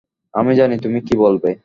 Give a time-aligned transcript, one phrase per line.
[0.33, 1.51] আমি জানি তুমি কি বলবে।